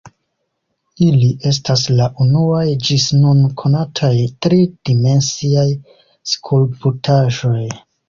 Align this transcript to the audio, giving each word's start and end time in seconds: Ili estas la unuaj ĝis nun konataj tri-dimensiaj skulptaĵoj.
Ili 1.07 1.27
estas 1.49 1.83
la 1.99 2.07
unuaj 2.25 2.65
ĝis 2.89 3.07
nun 3.19 3.45
konataj 3.63 4.13
tri-dimensiaj 4.49 5.71
skulptaĵoj. 6.35 7.65